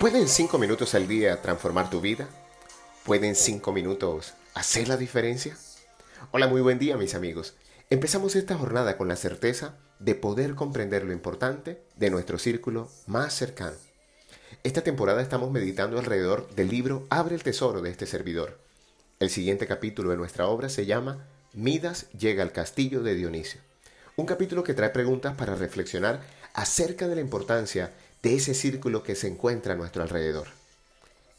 [0.00, 2.26] ¿Pueden cinco minutos al día transformar tu vida?
[3.04, 5.58] ¿Pueden cinco minutos hacer la diferencia?
[6.30, 7.54] Hola, muy buen día mis amigos.
[7.90, 13.34] Empezamos esta jornada con la certeza de poder comprender lo importante de nuestro círculo más
[13.34, 13.76] cercano.
[14.62, 18.58] Esta temporada estamos meditando alrededor del libro Abre el Tesoro de este servidor.
[19.18, 23.60] El siguiente capítulo de nuestra obra se llama Midas llega al castillo de Dionisio.
[24.16, 26.22] Un capítulo que trae preguntas para reflexionar
[26.54, 27.92] acerca de la importancia
[28.22, 30.48] de ese círculo que se encuentra a nuestro alrededor.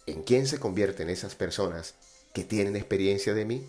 [0.08, 1.96] ¿En quién se convierten esas personas
[2.34, 3.68] que tienen experiencia de mí?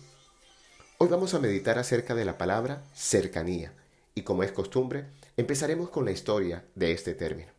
[0.97, 3.73] Hoy vamos a meditar acerca de la palabra cercanía
[4.15, 5.05] y como es costumbre,
[5.37, 7.51] empezaremos con la historia de este término.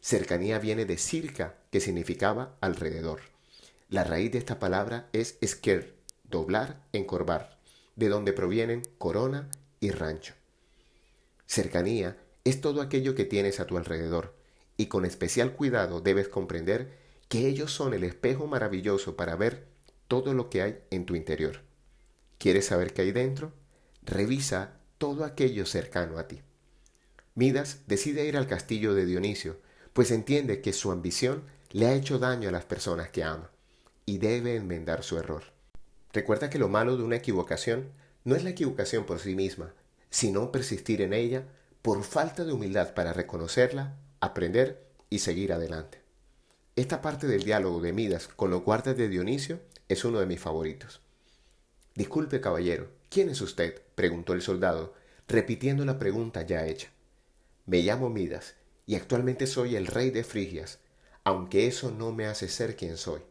[0.00, 3.20] Cercanía viene de circa, que significaba alrededor.
[3.88, 5.94] La raíz de esta palabra es esquer,
[6.24, 7.58] doblar, encorvar,
[7.96, 9.50] de donde provienen corona
[9.80, 10.34] y rancho.
[11.46, 14.34] Cercanía es todo aquello que tienes a tu alrededor,
[14.76, 16.96] y con especial cuidado debes comprender
[17.28, 19.66] que ellos son el espejo maravilloso para ver
[20.08, 21.62] todo lo que hay en tu interior.
[22.38, 23.52] ¿Quieres saber qué hay dentro?
[24.02, 26.42] Revisa todo aquello cercano a ti.
[27.34, 29.60] Midas decide ir al castillo de Dionisio,
[29.92, 33.50] pues entiende que su ambición le ha hecho daño a las personas que ama,
[34.04, 35.44] y debe enmendar su error.
[36.12, 37.92] Recuerda que lo malo de una equivocación
[38.24, 39.72] no es la equivocación por sí misma,
[40.10, 41.44] sino persistir en ella
[41.80, 46.00] por falta de humildad para reconocerla aprender y seguir adelante.
[46.76, 50.38] Esta parte del diálogo de Midas con los guardas de Dionisio es uno de mis
[50.40, 51.00] favoritos.
[51.96, 53.82] Disculpe, caballero, ¿quién es usted?
[53.96, 54.94] preguntó el soldado,
[55.26, 56.88] repitiendo la pregunta ya hecha.
[57.66, 58.54] Me llamo Midas
[58.86, 60.78] y actualmente soy el rey de Frigias,
[61.24, 63.22] aunque eso no me hace ser quien soy.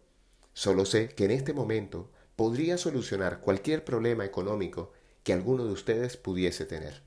[0.54, 4.92] Solo sé que en este momento podría solucionar cualquier problema económico
[5.24, 7.02] que alguno de ustedes pudiese tener.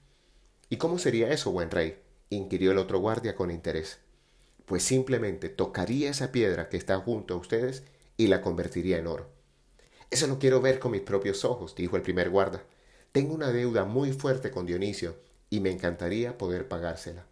[0.71, 2.04] ¿Y cómo sería eso, buen rey?
[2.31, 3.99] Inquirió el otro guardia con interés.
[4.67, 7.85] Pues simplemente tocaría esa piedra que está junto a ustedes
[8.17, 9.29] y la convertiría en oro.
[10.11, 12.63] Eso lo quiero ver con mis propios ojos, dijo el primer guarda.
[13.13, 15.17] Tengo una deuda muy fuerte con Dionisio
[15.51, 17.27] y me encantaría poder pagársela.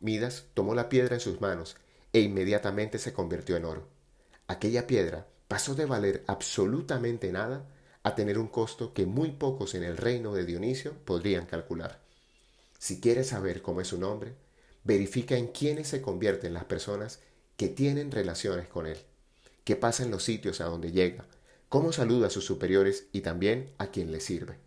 [0.00, 1.76] Midas tomó la piedra en sus manos
[2.12, 3.88] e inmediatamente se convirtió en oro.
[4.46, 7.66] Aquella piedra pasó de valer absolutamente nada
[8.02, 12.00] a tener un costo que muy pocos en el reino de Dionisio podrían calcular.
[12.78, 14.34] Si quieres saber cómo es su nombre,
[14.84, 17.20] verifica en quiénes se convierten las personas
[17.56, 18.98] que tienen relaciones con él,
[19.64, 21.26] qué pasa en los sitios a donde llega,
[21.68, 24.58] cómo saluda a sus superiores y también a quien le sirve.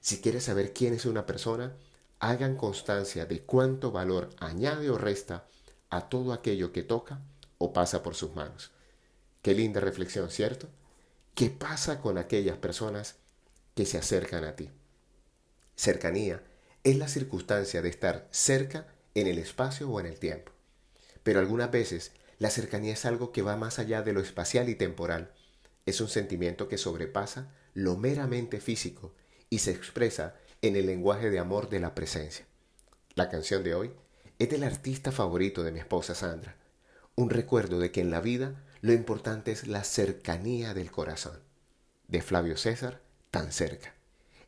[0.00, 1.76] Si quieres saber quién es una persona,
[2.18, 5.46] hagan constancia de cuánto valor añade o resta
[5.90, 7.20] a todo aquello que toca
[7.58, 8.72] o pasa por sus manos.
[9.40, 10.68] Qué linda reflexión, ¿cierto?
[11.34, 13.16] ¿Qué pasa con aquellas personas
[13.74, 14.70] que se acercan a ti?
[15.76, 16.42] Cercanía
[16.84, 20.52] es la circunstancia de estar cerca en el espacio o en el tiempo.
[21.22, 24.74] Pero algunas veces la cercanía es algo que va más allá de lo espacial y
[24.74, 25.32] temporal.
[25.86, 29.14] Es un sentimiento que sobrepasa lo meramente físico
[29.48, 32.46] y se expresa en el lenguaje de amor de la presencia.
[33.14, 33.92] La canción de hoy
[34.38, 36.56] es del artista favorito de mi esposa Sandra,
[37.14, 41.38] un recuerdo de que en la vida lo importante es la cercanía del corazón,
[42.08, 43.94] de Flavio César, tan cerca.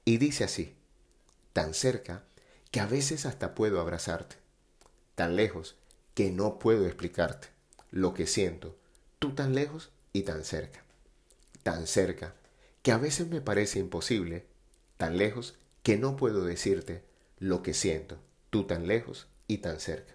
[0.04, 0.74] Y dice así,
[1.54, 2.24] tan cerca
[2.70, 4.36] que a veces hasta puedo abrazarte,
[5.14, 5.76] tan lejos
[6.12, 7.48] que no puedo explicarte
[7.90, 8.76] lo que siento,
[9.20, 10.82] tú tan lejos y tan cerca,
[11.62, 12.34] tan cerca
[12.82, 14.44] que a veces me parece imposible,
[14.96, 15.54] tan lejos
[15.84, 17.02] que no puedo decirte
[17.38, 18.18] lo que siento,
[18.50, 20.12] tú tan lejos y tan cerca.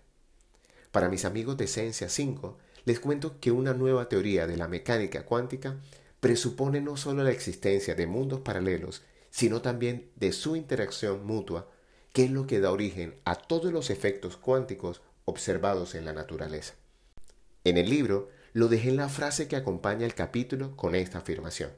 [0.92, 5.26] Para mis amigos de Esencia 5, les cuento que una nueva teoría de la mecánica
[5.26, 5.78] cuántica
[6.20, 11.70] presupone no solo la existencia de mundos paralelos, sino también de su interacción mutua,
[12.14, 16.74] que es lo que da origen a todos los efectos cuánticos observados en la naturaleza.
[17.64, 21.72] En el libro lo dejé en la frase que acompaña el capítulo con esta afirmación.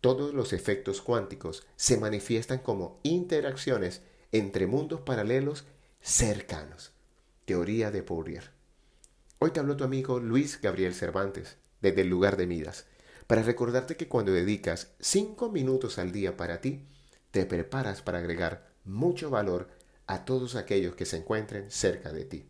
[0.00, 4.02] Todos los efectos cuánticos se manifiestan como interacciones
[4.32, 5.64] entre mundos paralelos
[6.00, 6.92] cercanos.
[7.44, 8.50] Teoría de Fourier.
[9.38, 12.86] Hoy te habló tu amigo Luis Gabriel Cervantes, desde el lugar de Midas
[13.26, 16.86] para recordarte que cuando dedicas 5 minutos al día para ti,
[17.30, 19.68] te preparas para agregar mucho valor
[20.06, 22.48] a todos aquellos que se encuentren cerca de ti.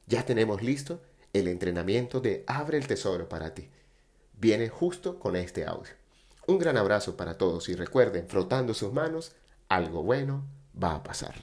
[0.08, 1.02] Ya tenemos listo
[1.34, 3.70] el entrenamiento de Abre el Tesoro para ti.
[4.40, 5.99] Viene justo con este audio.
[6.50, 9.34] Un gran abrazo para todos y recuerden, frotando sus manos,
[9.68, 10.48] algo bueno
[10.84, 11.36] va a pasar.